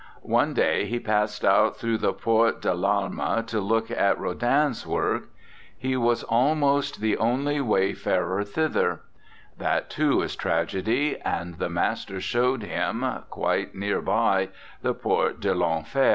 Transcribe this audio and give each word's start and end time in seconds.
One 0.31 0.55
day 0.55 0.87
he 0.87 0.99
passed 0.99 1.45
out 1.45 1.77
through 1.77 1.99
the 1.99 2.11
Porte 2.11 2.63
de 2.63 2.71
1'Alma 2.73 3.45
to 3.45 3.61
look 3.61 3.91
at 3.91 4.19
Rodin's 4.19 4.87
work. 4.87 5.29
He 5.77 5.95
was 5.95 6.23
almost 6.23 7.01
the 7.01 7.17
only 7.17 7.53
81 7.57 7.69
RECOLLECTIONS 7.69 7.97
OF 7.99 7.99
OSCAR 7.99 8.09
WILDE 8.09 8.27
wayfarer 8.31 8.43
thither. 8.45 9.01
That, 9.59 9.89
too, 9.91 10.21
is 10.23 10.35
tragedy; 10.35 11.19
and 11.19 11.59
the 11.59 11.69
master 11.69 12.19
showed 12.19 12.63
him, 12.63 13.05
quite 13.29 13.75
near 13.75 14.01
by, 14.01 14.49
the 14.81 14.95
Porte 14.95 15.39
de 15.39 15.53
1'Enfer. 15.53 16.09